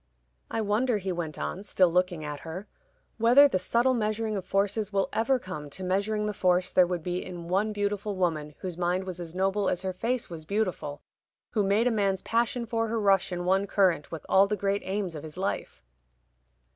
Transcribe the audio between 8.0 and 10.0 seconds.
woman whose mind was as noble as her